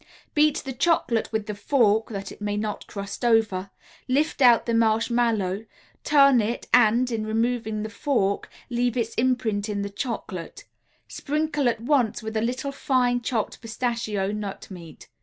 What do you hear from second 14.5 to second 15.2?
meat.